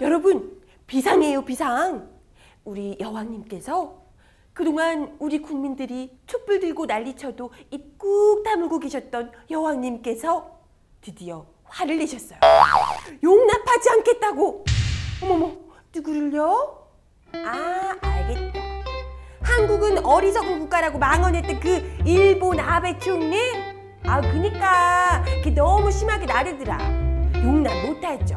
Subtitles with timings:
[0.00, 2.08] 여러분, 비상이에요, 비상.
[2.64, 3.96] 우리 여왕님께서
[4.52, 10.50] 그동안 우리 국민들이 촛불 들고 난리 쳐도 입 꾹 다물고 계셨던 여왕님께서
[11.00, 12.38] 드디어 화를 내셨어요.
[13.22, 14.64] 용납하지 않겠다고.
[15.22, 15.52] 어머머,
[15.94, 16.86] 누구를요?
[17.44, 18.60] 아, 알겠다.
[19.42, 23.36] 한국은 어리석은 국가라고 망언했던 그 일본 아베 총리?
[24.04, 26.78] 아, 그니까 그게 너무 심하게 나르더라.
[27.42, 28.36] 용납 못하죠.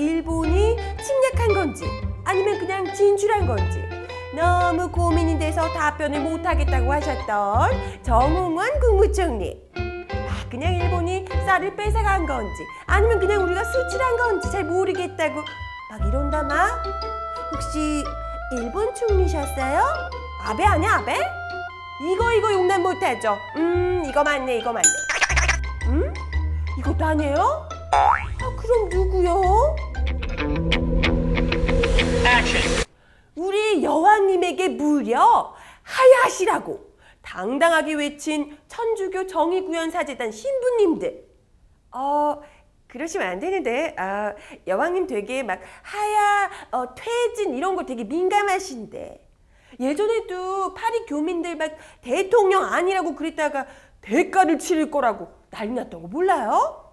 [0.00, 1.84] 일본이 침략한 건지
[2.24, 3.84] 아니면 그냥 진출한 건지
[4.34, 9.60] 너무 고민이 돼서 답변을 못하겠다고 하셨던 정홍원 국무총리.
[9.76, 15.34] 아, 그냥 일본이 쌀을 뺏어간 건지 아니면 그냥 우리가 수출한 건지 잘 모르겠다고
[15.90, 16.68] 막 이런다마?
[17.52, 18.02] 혹시
[18.56, 19.82] 일본 총리셨어요?
[20.46, 21.18] 아베 아니야 아베?
[22.10, 23.36] 이거 이거 용납 못하죠.
[23.56, 24.88] 음 이거 맞네 이거 맞네.
[25.88, 26.14] 음?
[26.78, 27.68] 이것도 아니에요?
[27.92, 29.76] 아, 그럼 누구요?
[33.34, 36.90] 우리 여왕님에게 무려 하야시라고
[37.22, 41.24] 당당하게 외친 천주교 정의구현사재단 신부님들.
[41.92, 42.40] 어,
[42.88, 44.34] 그러시면 안 되는데, 아,
[44.66, 49.28] 여왕님 되게 막 하야, 어, 퇴진 이런 거 되게 민감하신데.
[49.78, 51.70] 예전에도 파리 교민들 막
[52.02, 53.66] 대통령 아니라고 그랬다가
[54.00, 56.92] 대가를 치를 거라고 난리 났던 거 몰라요?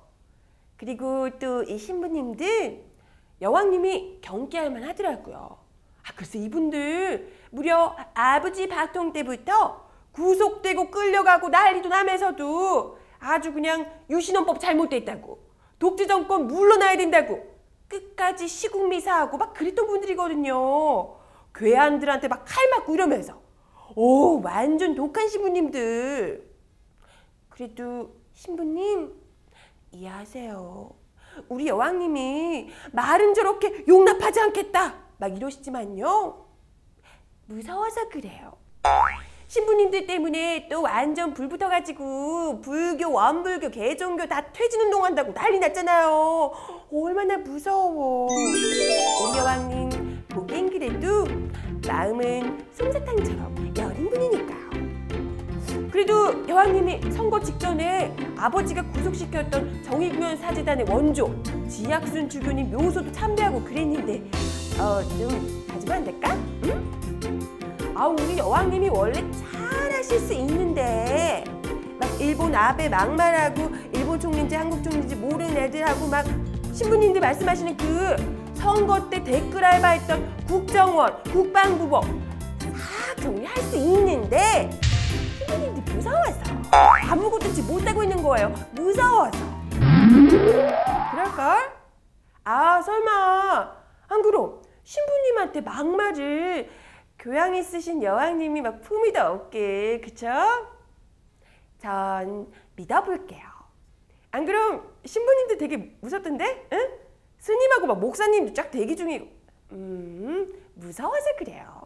[0.77, 2.83] 그리고 또 이 신부님들
[3.41, 5.57] 여왕님이 경계할 만 하더라고요.
[6.03, 15.39] 아, 글쎄 이분들 무려 아버지 박통 때부터 구속되고 끌려가고 난리도 나면서도 아주 그냥 유신헌법 잘못됐다고
[15.79, 17.55] 독재 정권 물러나야 된다고
[17.87, 21.15] 끝까지 시국미사하고 막 그랬던 분들이거든요.
[21.53, 23.41] 괴한들한테 막 칼 맞고 이러면서
[23.95, 26.47] 오 완전 독한 신부님들.
[27.49, 29.13] 그래도 신부님
[29.91, 30.95] 이해하세요.
[31.49, 36.45] 우리 여왕님이 말은 저렇게 용납하지 않겠다 막 이러시지만요.
[37.45, 38.53] 무서워서 그래요.
[39.47, 46.51] 신부님들 때문에 또 완전 불 붙어 가지고 불교, 원불교, 개종교 다 퇴진 운동한다고 난리 났잖아요.
[46.91, 48.27] 얼마나 무서워.
[48.29, 51.25] 우리 여왕님 보기엔 그래도
[51.87, 54.67] 마음은 솜사탕처럼 여린 분이니까요.
[55.91, 61.35] 그래도 여왕님이 선거 직전에 아버지가 구속시켰던 정의구현 사재단의 원조
[61.67, 64.23] 지약순 주교님 묘소도 참배하고 그랬는데
[64.79, 66.37] 어좀 봐주면 안 될까?
[66.65, 67.93] 응?
[67.95, 71.43] 아 우리 여왕님이 원래 잘하실 수 있는데
[71.99, 76.25] 막 일본 아베 막말하고 일본 총리인지 한국 총리인지 모르는 애들하고 막
[76.73, 78.15] 신부님들 말씀하시는 그
[78.53, 84.69] 선거 때 댓글 알바했던 국정원, 국방부법 다 정리할 수 있는데
[85.57, 86.39] 신부님들 무서워서
[87.09, 88.53] 아무것도 지 못하고 있는 거예요.
[88.73, 89.37] 무서워서.
[91.11, 91.71] 그럴걸?
[92.43, 93.75] 아 설마
[94.07, 96.69] 안 그럼 신부님한테 막말을
[97.19, 100.27] 교양 있으신 여왕님이 막 품위도 없게 그쵸?
[101.79, 103.41] 전 믿어볼게요.
[104.31, 106.67] 안 그럼 신부님도 되게 무섭던데?
[106.71, 106.89] 응?
[107.39, 109.27] 스님하고 막 목사님도 쫙 대기 중이고
[109.71, 111.81] 음 무서워서 그래요.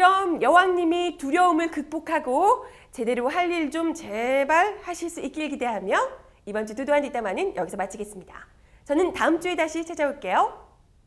[0.00, 5.96] 그럼 여왕님이 두려움을 극복하고 제대로 할 일 좀 제발 하실 수 있길 기대하며
[6.44, 8.34] 이번 주 두두한 뒷담화는 여기서 마치겠습니다.
[8.84, 10.65] 저는 다음 주에 다시 찾아올게요.